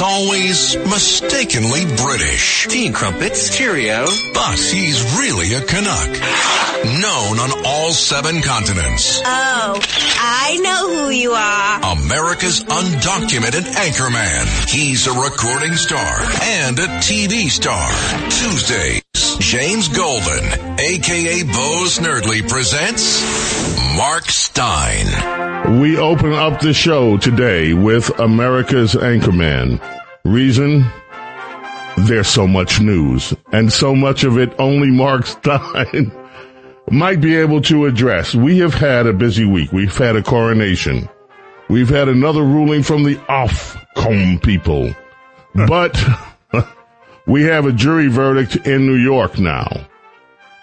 [0.00, 2.66] He's always mistakenly British.
[2.68, 4.06] Tea crumpets, cheerio.
[4.32, 6.08] But he's really a Canuck.
[7.02, 9.20] Known on all seven continents.
[9.22, 9.78] Oh,
[10.16, 11.98] I know who you are.
[11.98, 14.70] America's undocumented anchorman.
[14.70, 17.86] He's a recording star and a TV star.
[18.30, 19.02] Tuesdays,
[19.38, 23.20] James Golden, aka Bo Snerdley presents
[23.98, 25.49] Mark Steyn.
[25.78, 29.80] We open up the show today with America's Anchorman.
[30.24, 30.84] Reason?
[31.96, 36.10] There's so much news, and so much of it only Mark Steyn
[36.90, 38.34] might be able to address.
[38.34, 39.70] We have had a busy week.
[39.70, 41.08] We've had a coronation.
[41.68, 44.92] We've had another ruling from the Ofcom people.
[45.54, 45.96] But
[47.28, 49.86] we have a jury verdict in New York now.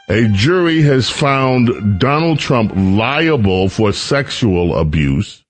[0.09, 5.43] A jury has found Donald Trump liable for sexual abuse.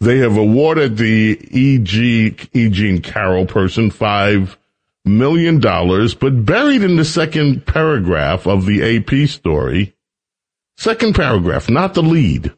[0.00, 2.36] They have awarded the E.G.
[2.52, 2.68] E.
[2.70, 4.58] Jean Carroll person five
[5.04, 9.94] million dollars, but buried in the second paragraph of the AP story,
[10.76, 12.52] second paragraph, not the lead.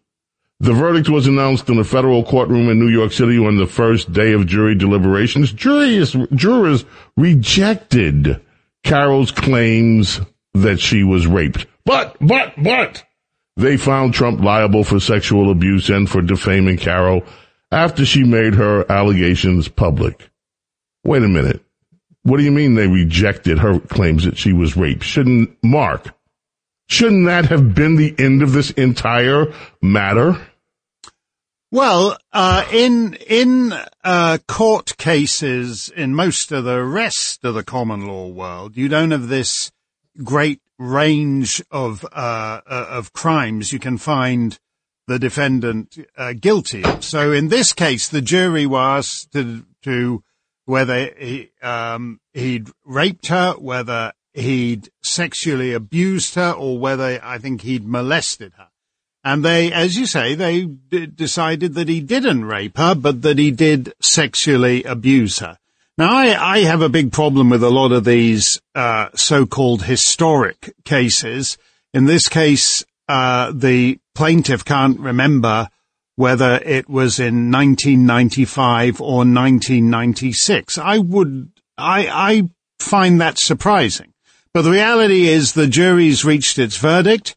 [0.59, 4.11] The verdict was announced in a federal courtroom in New York City on the first
[4.11, 5.53] day of jury deliberations.
[5.53, 6.87] Juries, jurors
[7.19, 8.41] rejected
[8.83, 10.21] Carroll's claims
[10.63, 11.67] that she was raped.
[11.85, 13.05] But, but, but,
[13.57, 17.25] they found Trump liable for sexual abuse and for defaming Carroll
[17.71, 20.31] after she made her allegations public.
[21.05, 21.63] Wait a minute.
[22.23, 25.05] What do you mean they rejected her claims that she was raped?
[25.05, 26.13] Shouldn't, Mark,
[26.89, 30.41] shouldn't that have been the end of this entire matter?
[31.71, 38.07] Well, uh, in in uh, court cases in most of the rest of the common
[38.07, 39.73] law world, you don't have this
[40.23, 44.59] great range of uh, uh of crimes you can find
[45.07, 46.83] the defendant uh, guilty.
[47.01, 50.23] So in this case, the jury was to to
[50.65, 57.63] whether he um, he'd raped her, whether he'd sexually abused her, or whether I think
[57.63, 58.69] he'd molested her.
[59.25, 63.39] And they, as you say, they d- decided that he didn't rape her, but that
[63.39, 65.59] he did sexually abuse her.
[65.99, 70.75] Now, I, I have a big problem with a lot of these uh, so-called historic
[70.85, 71.57] cases.
[71.95, 75.69] In this case, uh, the plaintiff can't remember
[76.17, 80.77] whether it was in 1995 or 1996.
[80.77, 84.13] I would, I, I find that surprising.
[84.53, 87.37] But the reality is the jury's reached its verdict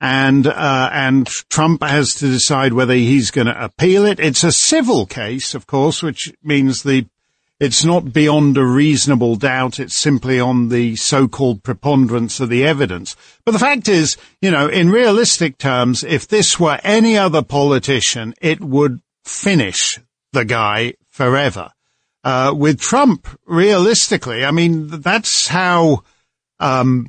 [0.00, 4.20] and uh, and Trump has to decide whether he's going to appeal it.
[4.20, 7.06] It's a civil case, of course, which means the
[7.60, 9.80] it's not beyond a reasonable doubt.
[9.80, 13.16] It's simply on the so-called preponderance of the evidence.
[13.44, 18.34] But the fact is, you know, in realistic terms, if this were any other politician,
[18.40, 19.98] it would finish
[20.32, 21.70] the guy forever.
[22.22, 26.02] Uh, with Trump, realistically, I mean, that's how
[26.60, 27.08] um,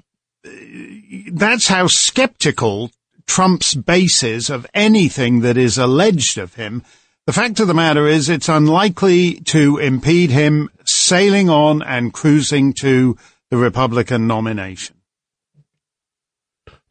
[1.31, 2.91] that's how skeptical
[3.27, 6.83] Trump's base is of anything that is alleged of him.
[7.29, 12.73] The fact of the matter is it's unlikely to impede him sailing on and cruising
[12.81, 13.17] to
[13.51, 14.95] the Republican nomination.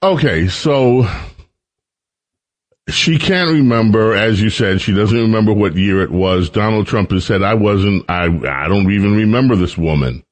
[0.00, 1.09] Okay, so
[2.88, 6.50] she can't remember, as you said, she doesn't remember what year it was.
[6.50, 10.22] Donald Trump has said, I wasn't, I, I don't even remember this woman,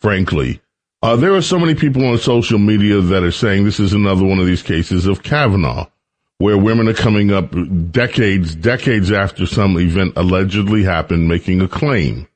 [0.00, 0.62] frankly.
[1.02, 4.24] Uh, there are so many people on social media that are saying this is another
[4.24, 5.86] one of these cases of Kavanaugh,
[6.38, 7.54] where women are coming up
[7.90, 12.26] decades, decades after some event allegedly happened, making a claim.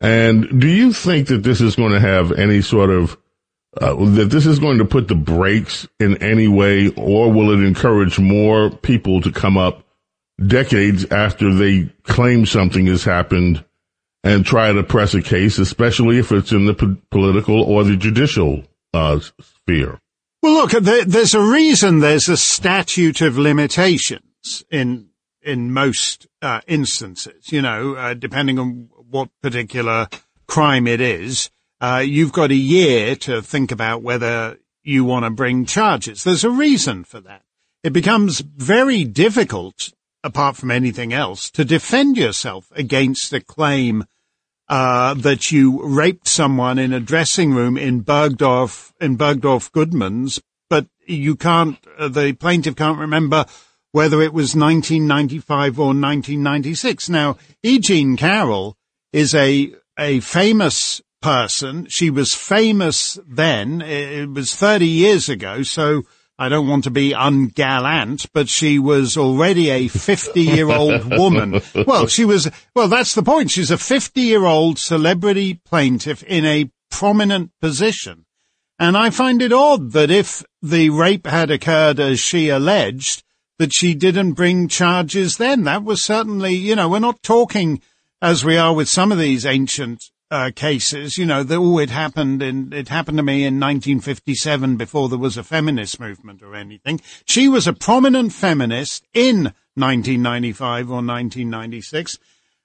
[0.00, 3.16] And do you think that this is going to have any sort of
[3.80, 7.66] uh, that this is going to put the brakes in any way, or will it
[7.66, 9.84] encourage more people to come up
[10.44, 13.62] decades after they claim something has happened
[14.24, 17.96] and try to press a case, especially if it's in the po- political or the
[17.96, 18.64] judicial
[18.94, 20.00] uh, sphere.
[20.42, 25.08] Well, look, there's a reason there's a statute of limitations in
[25.42, 27.52] in most uh, instances.
[27.52, 30.08] You know, uh, depending on what particular
[30.46, 31.50] crime it is,
[31.80, 36.24] uh, you've got a year to think about whether you want to bring charges.
[36.24, 37.42] There's a reason for that.
[37.82, 39.92] It becomes very difficult,
[40.24, 44.04] apart from anything else, to defend yourself against a claim
[44.68, 50.86] uh, that you raped someone in a dressing room in Bergdorf, in Bergdorf Goodman's, but
[51.06, 53.46] you can't, uh, the plaintiff can't remember
[53.92, 57.08] whether it was 1995 or 1996.
[57.08, 57.78] Now, E.
[57.78, 58.76] Jean Carroll
[59.12, 61.86] is a, a famous person.
[61.88, 63.80] She was famous then.
[63.80, 65.62] It was 30 years ago.
[65.62, 66.02] So
[66.38, 71.62] I don't want to be ungallant, but she was already a 50 year old woman.
[71.86, 73.50] Well, she was, well, that's the point.
[73.50, 78.26] She's a 50 year old celebrity plaintiff in a prominent position.
[78.78, 83.22] And I find it odd that if the rape had occurred as she alleged,
[83.58, 85.64] that she didn't bring charges then.
[85.64, 87.80] That was certainly, you know, we're not talking
[88.20, 91.90] as we are with some of these ancient uh, cases, you know, that, oh, it
[91.90, 96.54] happened in, it happened to me in 1957 before there was a feminist movement or
[96.54, 97.00] anything.
[97.24, 102.18] She was a prominent feminist in 1995 or 1996.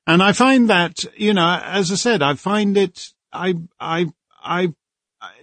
[0.08, 4.08] And I find that, you know, as I said, I find it, I, I,
[4.44, 4.74] I,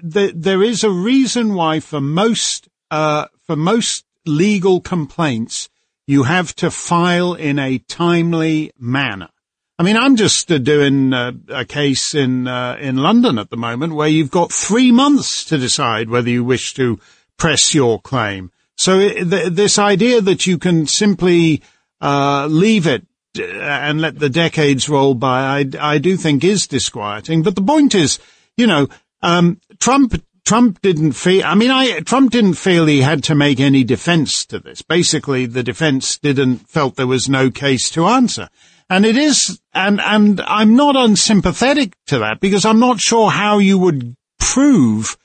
[0.03, 5.69] the, there is a reason why for most, uh, for most legal complaints,
[6.07, 9.29] you have to file in a timely manner.
[9.79, 13.57] I mean, I'm just uh, doing uh, a case in uh, in London at the
[13.57, 16.99] moment where you've got three months to decide whether you wish to
[17.37, 18.51] press your claim.
[18.77, 21.63] So it, th- this idea that you can simply
[22.01, 23.07] uh, leave it
[23.39, 27.43] uh, and let the decades roll by, I, I do think is disquieting.
[27.43, 28.19] But the point is,
[28.57, 28.89] you know,
[29.23, 33.61] um, Trump Trump didn't feel, I mean, I, Trump didn't feel he had to make
[33.61, 34.81] any defense to this.
[34.81, 38.49] Basically, the defense didn't, felt there was no case to answer.
[38.91, 43.59] And it is, and, and I'm not unsympathetic to that because I'm not sure how
[43.59, 45.17] you would prove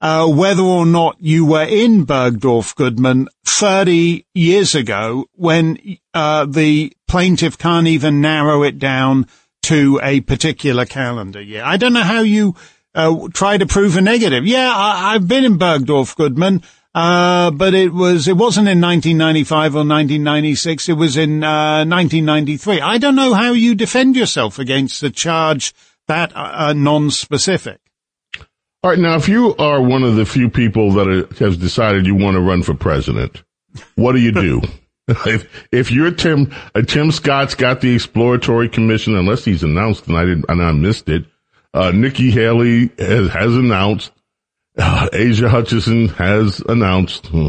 [0.00, 5.78] uh, whether or not you were in Bergdorf Goodman 30 years ago when
[6.12, 9.26] uh, the plaintiff can't even narrow it down
[9.62, 11.62] to a particular calendar year.
[11.64, 12.54] I don't know how you
[12.94, 14.46] uh, try to prove a negative.
[14.46, 16.62] Yeah, I, have been in Bergdorf Goodman.
[16.94, 20.88] Uh, but it was, it wasn't in 1995 or 1996.
[20.88, 22.80] It was in, uh, 1993.
[22.80, 25.74] I don't know how you defend yourself against a charge
[26.06, 27.80] that, uh, non-specific.
[28.84, 28.98] All right.
[28.98, 32.36] Now, if you are one of the few people that are, has decided you want
[32.36, 33.42] to run for president,
[33.96, 34.60] what do you do?
[35.08, 40.16] if, if you're Tim, uh, Tim Scott's got the exploratory commission, unless he's announced and
[40.16, 41.24] I didn't, and I missed it,
[41.72, 44.12] uh, Nikki Haley has, has announced
[44.78, 47.30] uh, Asa Hutchinson has announced.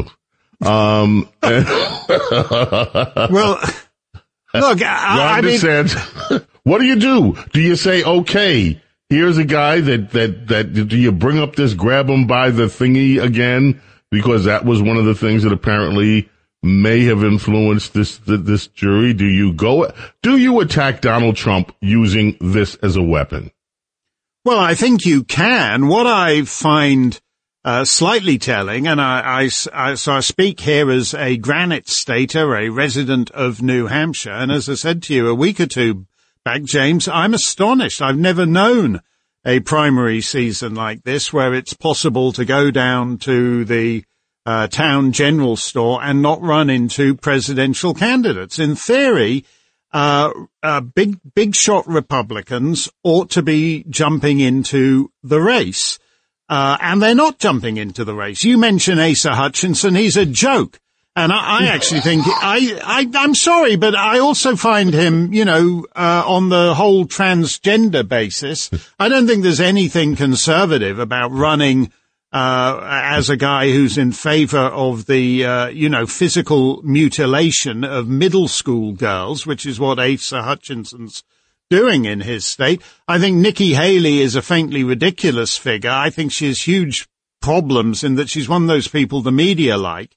[0.64, 1.60] Um, well,
[4.54, 5.60] look, I, I mean,
[6.62, 7.36] what do you do?
[7.52, 8.80] Do you say, okay,
[9.10, 12.64] here's a guy that, that, that, do you bring up this, grab him by the
[12.64, 13.82] thingy again?
[14.10, 16.30] Because that was one of the things that apparently
[16.62, 19.12] may have influenced this, this jury.
[19.12, 19.92] Do you go,
[20.22, 23.50] do you attack Donald Trump using this as a weapon?
[24.46, 25.88] Well, I think you can.
[25.88, 27.20] What I find
[27.64, 32.54] uh, slightly telling, and I, I, I, so I speak here as a granite stater,
[32.54, 36.06] a resident of New Hampshire, and as I said to you a week or two
[36.44, 38.00] back, James, I'm astonished.
[38.00, 39.00] I've never known
[39.44, 44.04] a primary season like this where it's possible to go down to the
[44.46, 48.60] uh, town general store and not run into presidential candidates.
[48.60, 49.44] In theory,
[49.96, 50.30] uh,
[50.62, 55.98] uh, big, big shot Republicans ought to be jumping into the race.
[56.50, 58.44] Uh, and they're not jumping into the race.
[58.44, 59.94] You mention Asa Hutchinson.
[59.94, 60.78] He's a joke.
[61.16, 65.46] And I, I actually think I, I, I'm sorry, but I also find him, you
[65.46, 68.68] know, uh, on the whole transgender basis,
[68.98, 71.90] I don't think there's anything conservative about running
[72.36, 78.08] uh, as a guy who's in favor of the, uh, you know, physical mutilation of
[78.08, 81.24] middle school girls, which is what Asa Hutchinson's
[81.70, 82.82] doing in his state.
[83.08, 85.88] I think Nikki Haley is a faintly ridiculous figure.
[85.90, 87.08] I think she has huge
[87.40, 90.14] problems in that she's one of those people the media like.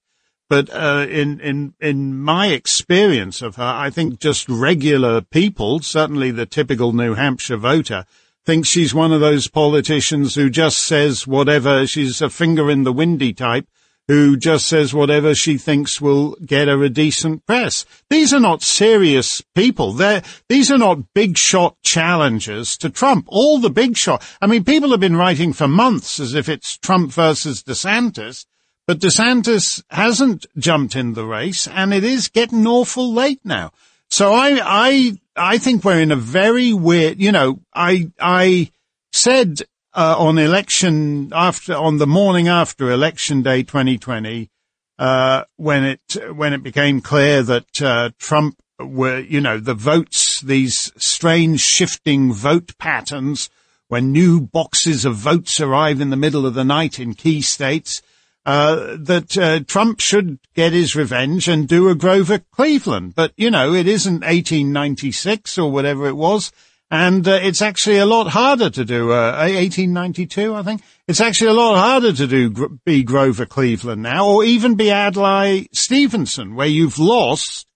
[0.49, 6.31] But uh, in in in my experience of her, I think just regular people, certainly
[6.31, 8.05] the typical New Hampshire voter,
[8.49, 11.85] thinks she's one of those politicians who just says whatever.
[11.85, 13.67] She's a finger in the windy type
[14.07, 17.85] who just says whatever she thinks will get her a decent press.
[18.09, 19.93] These are not serious people.
[19.93, 23.25] They're, these are not big shot challengers to Trump.
[23.27, 24.27] All the big shot.
[24.41, 28.47] I mean, people have been writing for months as if it's Trump versus DeSantis,
[28.87, 33.71] but DeSantis hasn't jumped in the race and it is getting awful late now.
[34.09, 38.71] So I, I, I think we're in a very weird, you know, I, I
[39.11, 39.61] said
[39.93, 44.49] uh, on election after on the morning after election day 2020
[44.97, 50.41] uh, when it when it became clear that uh, Trump were you know the votes
[50.41, 53.49] these strange shifting vote patterns
[53.87, 58.01] when new boxes of votes arrive in the middle of the night in key states
[58.49, 63.51] uh, that uh, Trump should get his revenge and do a Grover Cleveland but you
[63.51, 66.51] know it isn't 1896 or whatever it was
[66.91, 70.81] And uh, it's actually a lot harder to do, uh, 1892, I think.
[71.07, 75.67] It's actually a lot harder to do, be Grover Cleveland now, or even be Adlai
[75.71, 77.67] Stevenson, where you've lost,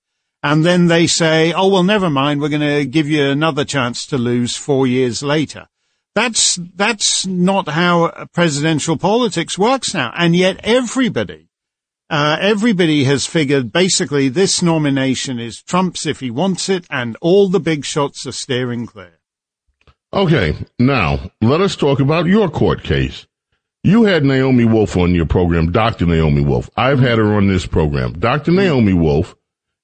[0.42, 4.08] and then they say, oh, well, never mind, we're going to give you another chance
[4.08, 5.68] to lose four years later.
[6.16, 10.12] That's, that's not how presidential politics works now.
[10.16, 11.50] And yet everybody,
[12.10, 17.50] uh, everybody has figured basically this nomination is Trump's if he wants it, and all
[17.50, 19.20] the big shots are steering clear.
[20.14, 23.26] Okay, now let us talk about your court case.
[23.84, 26.06] You had Naomi Wolf on your program, Dr.
[26.06, 26.70] Naomi Wolf.
[26.78, 28.14] I've had her on this program.
[28.14, 28.52] Dr.
[28.52, 29.36] Naomi Wolf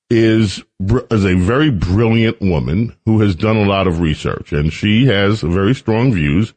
[0.10, 0.64] is
[1.12, 5.42] is a very brilliant woman who has done a lot of research, and she has
[5.42, 6.54] very strong views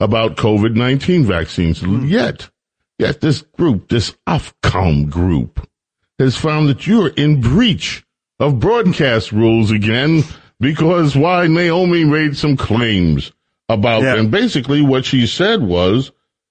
[0.00, 1.80] about COVID nineteen vaccines.
[1.80, 2.08] Mm.
[2.08, 2.50] Yet,
[2.98, 5.68] yet this group, this Ofcom group,
[6.18, 8.04] has found that you're in breach
[8.40, 10.22] of broadcast rules again
[10.60, 13.32] because why Naomi made some claims
[13.68, 14.16] about yeah.
[14.16, 16.10] and basically what she said was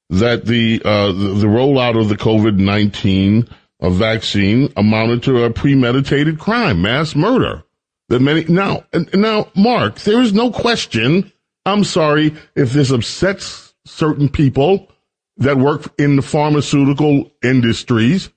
[0.10, 3.48] that the uh, the, the rollout of the COVID nineteen
[3.84, 7.64] a vaccine amounted to a premeditated crime, mass murder.
[8.10, 11.32] That many now, now, Mark, there is no question.
[11.66, 14.90] I'm sorry if this upsets certain people
[15.38, 18.30] that work in the pharmaceutical industries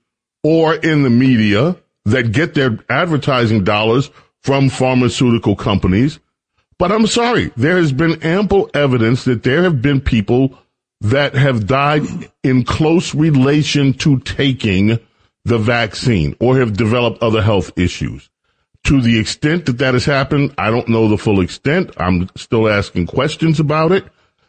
[0.43, 4.09] or in the media that get their advertising dollars
[4.41, 6.19] from pharmaceutical companies.
[6.79, 10.57] But I'm sorry, there has been ample evidence that there have been people
[11.01, 12.03] that have died
[12.43, 14.99] in close relation to taking
[15.47, 18.29] the vaccine or have developed other health issues.
[18.85, 21.91] To the extent that that has happened, I don't know the full extent.
[21.97, 24.05] I'm still asking questions about it.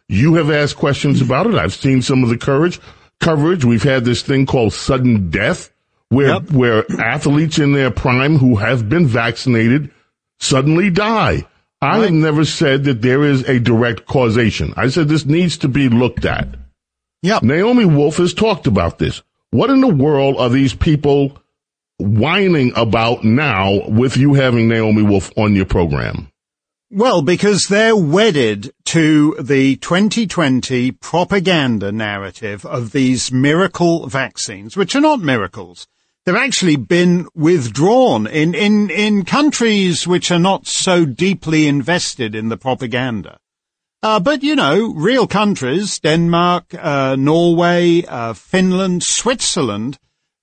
[0.08, 1.54] You have asked questions about it.
[1.54, 2.80] I've seen some of the courage
[3.20, 3.64] coverage.
[3.64, 5.70] We've had this thing called sudden death
[6.08, 6.50] where, yep.
[6.50, 9.90] where athletes in their prime who have been vaccinated
[10.38, 11.46] suddenly die.
[11.80, 14.74] I have never said that there is a direct causation.
[14.76, 16.48] I said this needs to be looked at.
[17.22, 17.42] Yep.
[17.42, 19.22] Naomi Wolf has talked about this.
[19.50, 21.38] What in the world are these people
[21.98, 26.28] whining about now with you having Naomi Wolf on your program?
[26.90, 35.00] Well, because they're wedded to the 2020 propaganda narrative of these miracle vaccines, which are
[35.00, 35.86] not miracles.
[36.26, 42.50] They've actually been withdrawn in, in, in countries which are not so deeply invested in
[42.50, 43.38] the propaganda.
[44.02, 49.98] Uh, but you know, real countries, Denmark, uh, Norway, uh, Finland, Switzerland,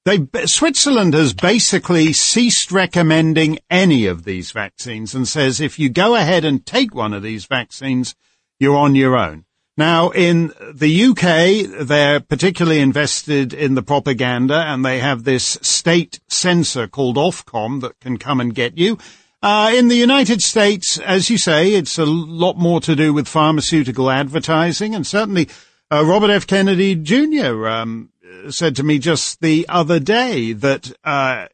[0.05, 6.15] they, Switzerland has basically ceased recommending any of these vaccines and says if you go
[6.15, 8.13] ahead and take one of these vaccines,
[8.59, 9.45] you're on your own.
[9.77, 16.19] Now, in the UK, they're particularly invested in the propaganda and they have this state
[16.29, 18.97] censor called Ofcom that can come and get you.
[19.45, 23.27] Uh, in the United States, as you say, it's a lot more to do with
[23.27, 25.47] pharmaceutical advertising, and certainly
[25.91, 26.47] uh, Robert F.
[26.47, 27.67] Kennedy Jr.
[27.67, 28.09] Um,
[28.49, 31.45] said to me just the other day that uh,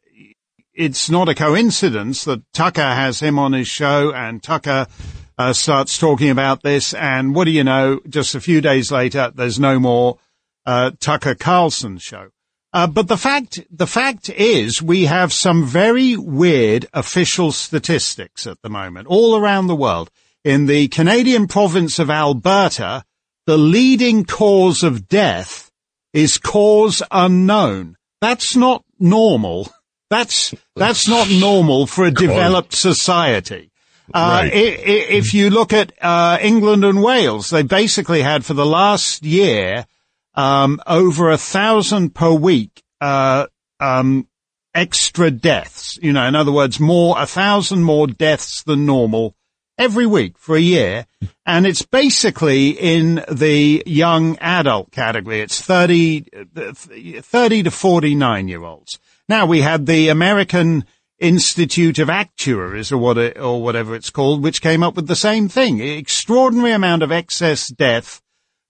[0.72, 4.86] it's not a coincidence that Tucker has him on his show, and Tucker
[5.36, 8.00] uh, starts talking about this, and what do you know?
[8.08, 10.16] Just a few days later, there's no more
[10.64, 12.30] uh, Tucker Carlson show.
[12.72, 18.60] Uh, but the fact, the fact is we have some very weird official statistics at
[18.62, 20.10] the moment all around the world.
[20.42, 23.04] In the Canadian province of Alberta,
[23.46, 25.70] the leading cause of death
[26.12, 27.96] is cause unknown.
[28.20, 29.68] That's not normal.
[30.10, 33.70] That's, that's not normal for a developed society.
[34.12, 34.50] Uh, right.
[34.52, 39.86] if you look at, uh, England and Wales, they basically had for the last year,
[40.34, 43.46] um, over a thousand per week, uh,
[43.80, 44.28] um,
[44.74, 45.98] extra deaths.
[46.02, 49.34] You know, in other words, more, a thousand more deaths than normal
[49.78, 51.06] every week for a year.
[51.44, 55.40] And it's basically in the young adult category.
[55.40, 56.26] It's 30,
[57.20, 58.98] 30 to 49 year olds.
[59.28, 60.84] Now we had the American
[61.18, 65.48] Institute of Actuaries or what, or whatever it's called, which came up with the same
[65.48, 65.80] thing.
[65.80, 68.21] Extraordinary amount of excess death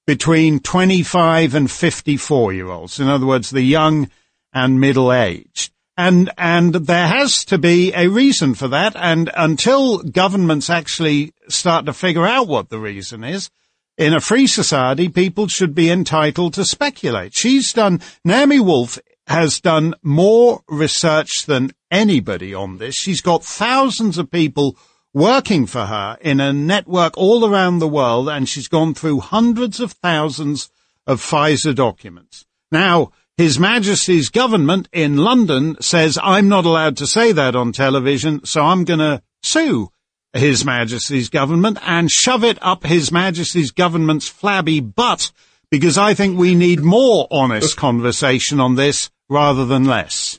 [0.06, 3.00] between 25 and 54 year olds.
[3.00, 4.10] In other words, the young
[4.52, 5.72] and middle aged.
[5.96, 8.96] And, and there has to be a reason for that.
[8.96, 13.50] And until governments actually start to figure out what the reason is,
[13.98, 17.34] in a free society, people should be entitled to speculate.
[17.34, 22.94] She's done, Naomi Wolf has done more research than anybody on this.
[22.94, 24.76] She's got thousands of people
[25.14, 29.80] working for her in a network all around the world, and she's gone through hundreds
[29.80, 30.70] of thousands
[31.06, 32.46] of Pfizer documents.
[32.70, 38.44] Now, His Majesty's government in London says I'm not allowed to say that on television,
[38.44, 39.90] so I'm going to sue
[40.32, 45.32] His Majesty's government and shove it up His Majesty's government's flabby butt
[45.70, 50.38] because I think we need more honest conversation on this rather than less.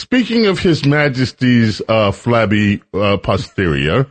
[0.00, 4.10] Speaking of His Majesty's uh, flabby uh, posterior,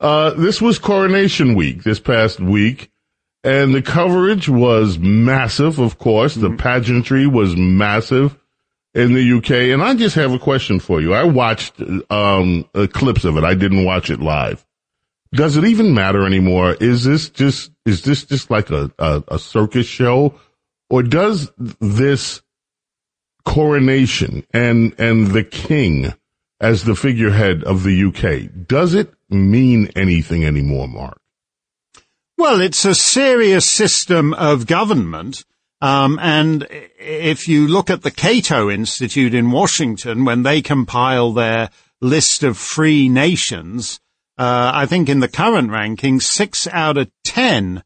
[0.00, 2.90] uh, this was coronation week this past week,
[3.44, 5.78] and the coverage was massive.
[5.78, 6.56] Of course, the mm-hmm.
[6.56, 8.36] pageantry was massive
[8.94, 9.50] in the UK.
[9.72, 11.14] And I just have a question for you.
[11.14, 11.80] I watched
[12.10, 13.44] um, clips of it.
[13.44, 14.66] I didn't watch it live.
[15.32, 16.74] Does it even matter anymore?
[16.80, 20.34] Is this just is this just like a, a, a circus show,
[20.90, 22.42] or does this
[23.44, 26.12] coronation and and the king
[26.60, 31.20] as the figurehead of the UK does it mean anything anymore, Mark?
[32.36, 35.44] Well, it's a serious system of government
[35.80, 36.66] um, and
[36.98, 42.56] if you look at the Cato Institute in Washington, when they compile their list of
[42.56, 44.00] free nations,
[44.36, 47.84] uh, I think in the current ranking, six out of ten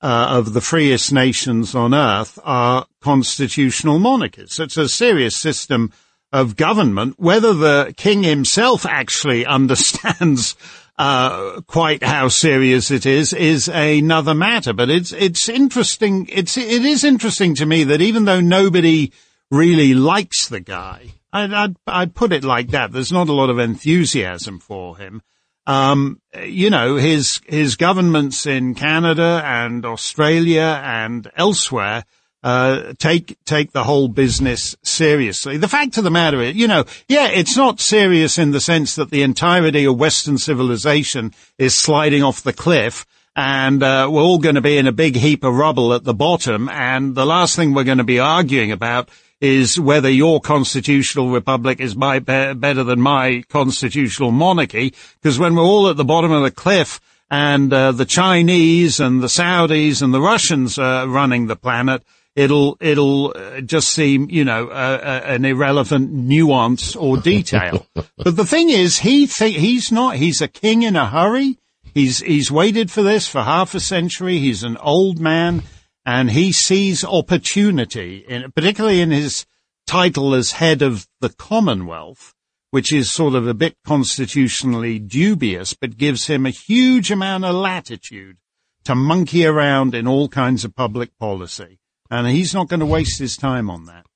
[0.00, 4.58] uh, of the freest nations on earth are constitutional monarchies.
[4.60, 5.92] It's a serious system
[6.32, 7.18] of government.
[7.18, 10.54] Whether the king himself actually understands
[10.98, 14.72] uh, quite how serious it is is another matter.
[14.72, 16.28] But it's it's interesting.
[16.30, 19.12] It's it is interesting to me that even though nobody
[19.50, 22.92] really likes the guy, I'd I'd, I'd put it like that.
[22.92, 25.22] There's not a lot of enthusiasm for him.
[25.68, 32.04] Um, you know, his his governments in Canada and Australia and elsewhere
[32.42, 35.58] uh, take take the whole business seriously.
[35.58, 38.94] The fact of the matter is, you know, yeah, it's not serious in the sense
[38.94, 43.04] that the entirety of Western civilization is sliding off the cliff.
[43.36, 46.14] And uh, we're all going to be in a big heap of rubble at the
[46.14, 46.70] bottom.
[46.70, 51.80] And the last thing we're going to be arguing about is whether your constitutional republic
[51.80, 54.94] is my, be- better than my constitutional monarchy.
[55.20, 59.22] Because when we're all at the bottom of the cliff and uh, the Chinese and
[59.22, 62.02] the Saudis and the Russians are running the planet,
[62.34, 67.86] it'll it'll uh, just seem you know uh, uh, an irrelevant nuance or detail.
[67.94, 70.16] but the thing is, he th- he's not.
[70.16, 71.58] He's a king in a hurry.
[71.94, 74.38] He's he's waited for this for half a century.
[74.38, 75.62] He's an old man,
[76.08, 79.44] and he sees opportunity, in, particularly in his
[79.86, 82.34] title as head of the Commonwealth,
[82.70, 87.54] which is sort of a bit constitutionally dubious, but gives him a huge amount of
[87.54, 88.38] latitude
[88.84, 91.78] to monkey around in all kinds of public policy
[92.10, 94.06] and he's not going to waste his time on that.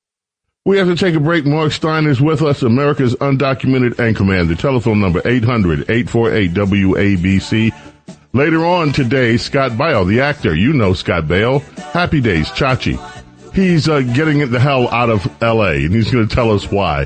[0.64, 1.44] We have to take a break.
[1.44, 4.46] Mark Steyn is with us, America's undocumented anchorman.
[4.48, 7.91] The telephone number 800-848-WABC.
[8.34, 10.54] Later on today, Scott Baio, the actor.
[10.54, 11.60] You know Scott Baio.
[11.92, 12.98] Happy Days, Chachi.
[13.52, 17.04] He's uh, getting the hell out of L.A., and he's going to tell us why.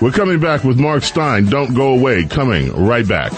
[0.00, 1.46] We're coming back with Mark Steyn.
[1.46, 2.26] Don't go away.
[2.26, 3.32] Coming right back.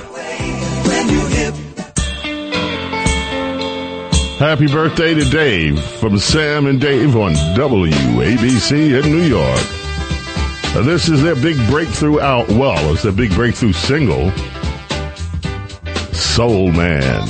[4.39, 10.85] Happy birthday to Dave from Sam and Dave on WABC in New York.
[10.85, 12.49] This is their big breakthrough out.
[12.49, 14.31] Well, it's their big breakthrough single,
[16.15, 17.29] Soul Man.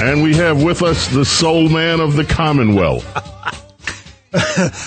[0.00, 3.04] And we have with us the soul man of the Commonwealth.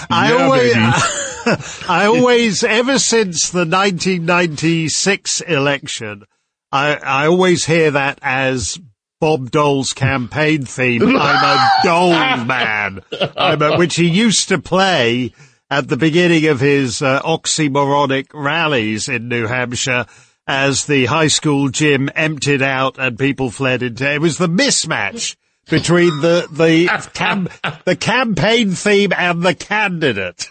[0.10, 0.74] I yeah, always,
[1.90, 6.24] I always, ever since the 1996 election,
[6.72, 8.80] I, I always hear that as
[9.20, 11.04] Bob Dole's campaign theme.
[11.18, 15.34] I'm a Dole man, a, which he used to play
[15.70, 20.06] at the beginning of his uh, oxymoronic rallies in New Hampshire
[20.48, 25.36] as the high school gym emptied out and people fled into it was the mismatch
[25.70, 27.48] between the the cam,
[27.86, 30.48] the campaign theme and the candidate.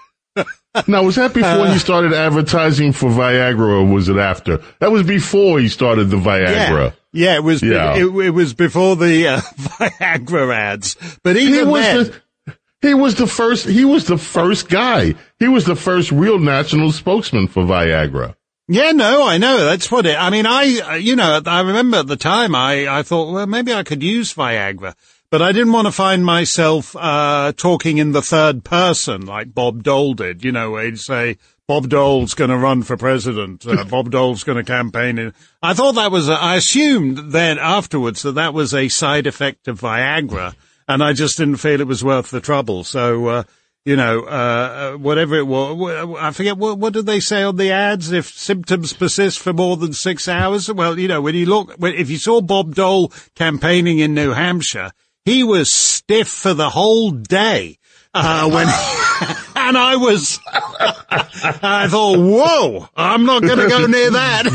[0.87, 4.59] now, was that before uh, he started advertising for Viagra, or was it after?
[4.79, 6.95] That was before he started the Viagra.
[7.13, 7.63] Yeah, yeah it was.
[7.63, 7.97] Yeah.
[7.97, 10.97] It, it, was before the uh, Viagra ads.
[11.23, 13.67] But even he was then, the, he was the first.
[13.67, 15.15] He was the first guy.
[15.39, 18.37] He was the first real national spokesman for Viagra.
[18.73, 19.65] Yeah, no, I know.
[19.65, 23.03] That's what it, I mean, I, you know, I remember at the time I, I
[23.03, 24.95] thought, well, maybe I could use Viagra,
[25.31, 29.83] but I didn't want to find myself, uh, talking in the third person like Bob
[29.83, 31.39] Dole did, you know, where he'd say,
[31.69, 33.65] Bob Dole's going to run for president.
[33.65, 35.19] Uh, Bob Dole's going to campaign.
[35.19, 35.35] In.
[35.63, 39.69] I thought that was, a, I assumed then afterwards that that was a side effect
[39.69, 40.55] of Viagra
[40.91, 42.83] and I just didn't feel it was worth the trouble.
[42.83, 43.43] So, uh,
[43.85, 46.17] you know, uh, uh, whatever it was.
[46.19, 48.11] I forget what, what did they say on the ads?
[48.11, 52.11] If symptoms persist for more than six hours, well, you know, when you look, if
[52.11, 54.91] you saw Bob Dole campaigning in New Hampshire,
[55.25, 57.79] he was stiff for the whole day.
[58.13, 58.67] Uh, when,
[59.57, 64.47] and I was, I thought, whoa, I'm not going to go near that.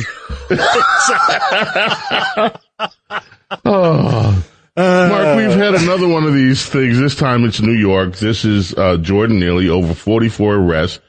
[3.65, 4.43] oh.
[4.78, 6.99] Uh, Mark, we've had another one of these things.
[6.99, 8.17] This time it's New York.
[8.17, 10.99] This is uh, Jordan Neely, over 44 arrests.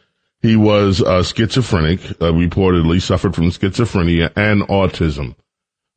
[0.40, 5.34] He was uh, schizophrenic, uh, reportedly suffered from schizophrenia and autism.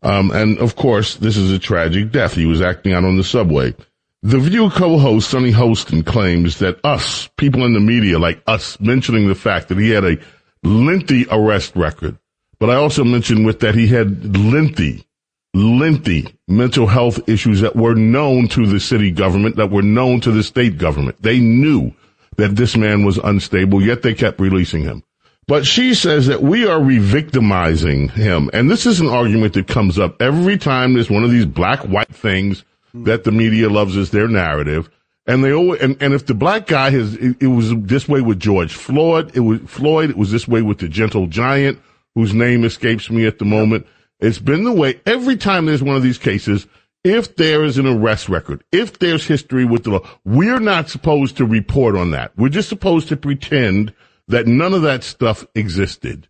[0.01, 2.33] Um, and of course, this is a tragic death.
[2.33, 3.75] He was acting out on the subway.
[4.21, 9.27] The View co-host Sunny Hostin claims that us, people in the media like us, mentioning
[9.27, 10.17] the fact that he had a
[10.63, 12.17] lengthy arrest record,
[12.59, 15.05] but I also mentioned with that he had lengthy
[15.53, 20.31] lengthy mental health issues that were known to the city government, that were known to
[20.31, 21.21] the state government.
[21.21, 21.91] They knew
[22.37, 25.03] that this man was unstable, yet they kept releasing him.
[25.49, 28.51] But she says that we are re-victimizing him.
[28.53, 31.79] And this is an argument that comes up every time there's one of these black
[31.79, 34.91] white things that the media loves as their narrative.
[35.25, 38.21] And they always, and, and if the black guy has, it, it was this way
[38.21, 41.79] with George Floyd, it was Floyd, it was this way with the gentle giant,
[42.13, 43.87] whose name escapes me at the moment.
[44.19, 46.67] It's been the way every time there's one of these cases,
[47.03, 51.37] if there is an arrest record, if there's history with the law, we're not supposed
[51.37, 52.37] to report on that.
[52.37, 53.95] We're just supposed to pretend
[54.29, 56.27] that none of that stuff existed.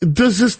[0.00, 0.58] Does this,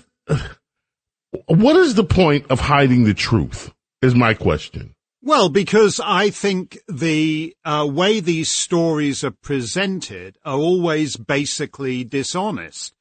[1.47, 4.95] what is the point of hiding the truth is my question.
[5.23, 12.95] Well, because I think the uh, way these stories are presented are always basically dishonest.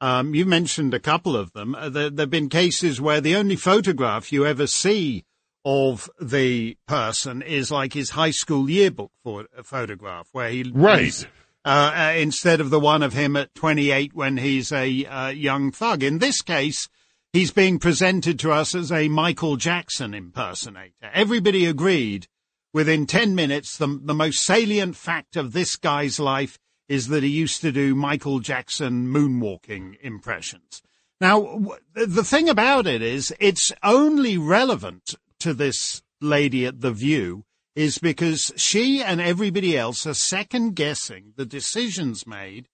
[0.00, 1.74] Um, you mentioned a couple of them.
[1.74, 5.24] Uh, there, have been cases where the only photograph you ever see
[5.64, 11.26] of the person is like his high school yearbook for, uh, photograph, where he right.
[11.64, 15.70] Uh, uh, instead of the one of him at 28 when he's a uh, young
[15.70, 16.02] thug.
[16.02, 16.88] In this case,
[17.32, 21.10] he's being presented to us as a Michael Jackson impersonator.
[21.14, 22.26] Everybody agreed
[22.72, 27.28] within 10 minutes the, the most salient fact of this guy's life is that he
[27.28, 30.82] used to do Michael Jackson moonwalking impressions.
[31.20, 31.62] Now,
[31.94, 37.98] the thing about it is it's only relevant to this lady at The View is
[37.98, 42.68] because she and everybody else are second guessing the decisions made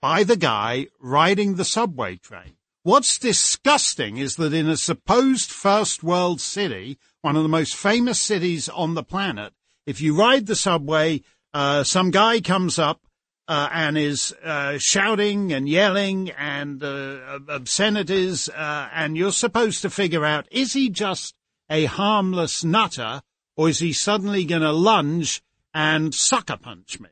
[0.00, 2.56] by the guy riding the subway train.
[2.82, 8.20] What's disgusting is that in a supposed first world city, one of the most famous
[8.20, 9.54] cities on the planet,
[9.86, 11.22] if you ride the subway,
[11.54, 13.00] uh, some guy comes up
[13.48, 19.90] uh, and is uh, shouting and yelling and uh, obscenities, uh, and you're supposed to
[19.90, 21.34] figure out is he just
[21.70, 23.22] a harmless nutter
[23.56, 27.08] or is he suddenly going to lunge and sucker punch me?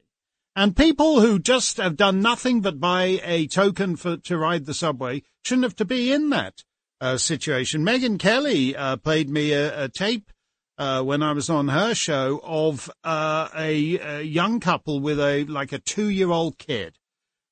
[0.55, 4.74] And people who just have done nothing but buy a token for to ride the
[4.74, 6.62] subway shouldn't have to be in that
[7.00, 7.85] uh, situation.
[7.85, 10.31] Megyn Kelly uh, played me a, a tape
[10.78, 15.44] uh, when I was on her show of uh, a, a, young couple with a
[15.44, 16.98] like a two-year-old kid,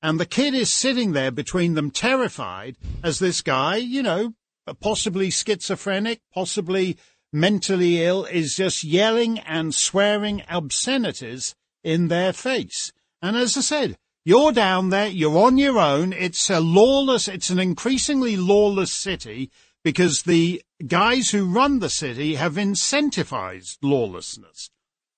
[0.02, 4.34] and the kid is sitting there between them, terrified as this guy, you know,
[4.80, 6.96] possibly schizophrenic, possibly
[7.32, 12.92] mentally ill, is just yelling and swearing obscenities in their face.
[13.22, 16.12] And as I said, you're down there, you're on your own.
[16.12, 19.50] It's a lawless, it's an increasingly lawless city
[19.82, 24.70] because the guys who run the city have incentivized lawlessness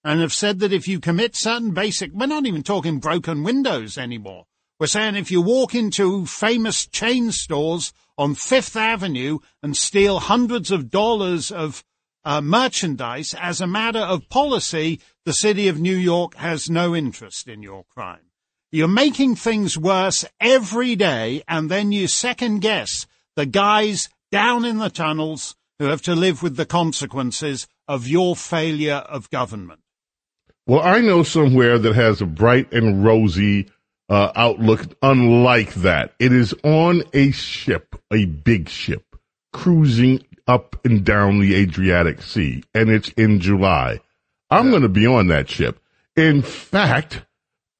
[0.05, 3.98] and have said that if you commit certain basic, we're not even talking broken windows
[3.98, 4.44] anymore.
[4.79, 10.70] We're saying if you walk into famous chain stores on Fifth Avenue and steal hundreds
[10.70, 11.85] of dollars of
[12.25, 17.49] uh, merchandise, as a matter of policy, the city of New York has no interest
[17.49, 18.31] in your crime.
[18.71, 23.07] You're making things worse every day, and then you second guess
[23.37, 28.35] the guys down in the tunnels who have to live with the consequences of your
[28.37, 29.81] failure of government.
[30.67, 33.69] Well, I know somewhere that has a bright and rosy
[34.09, 36.15] uh, outlook unlike that.
[36.19, 39.17] It is on a ship, a big ship,
[39.53, 44.01] cruising up and down the Adriatic Sea, and it's in July.
[44.51, 44.73] I'm yeah.
[44.73, 45.81] going to be on that ship.
[46.15, 47.23] In fact,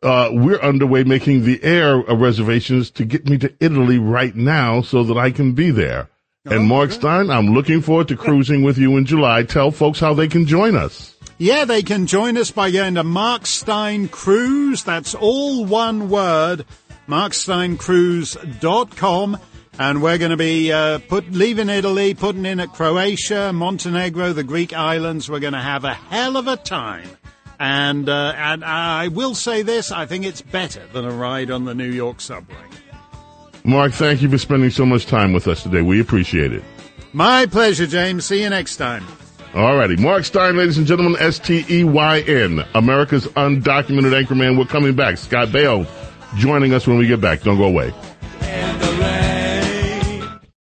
[0.03, 5.05] uh, we're underway making the air reservations to get me to Italy right now so
[5.05, 6.09] that I can be there.
[6.45, 9.45] And Mark Steyn, I'm looking forward to cruising with you in July.
[9.45, 11.15] Tell folks how they can join us.
[11.39, 14.83] Yeah, they can join us by going to Mark Steyn Cruise.
[14.83, 16.67] That's all one word,
[17.07, 19.39] marksteyncruise.com.
[19.79, 24.45] And we're going to be uh, put, leaving Italy, putting in at Croatia, Montenegro, the
[24.45, 25.31] Greek islands.
[25.31, 27.09] We're going to have a hell of a time.
[27.59, 31.65] And, uh, and I will say this, I think it's better than a ride on
[31.65, 32.57] the New York subway.
[33.65, 35.81] Mark, thank you for spending so much time with us today.
[35.81, 36.65] We appreciate it.
[37.13, 38.27] My pleasure, James.
[38.27, 39.05] See you next time.
[39.55, 39.97] All righty.
[39.97, 44.59] Mark Steyn, ladies and gentlemen, S-T-E-Y-N, America's undocumented anchorman.
[44.59, 45.19] We're coming back.
[45.19, 45.87] Scott Baio
[46.37, 47.43] joining us when we get back.
[47.43, 47.93] Don't go away.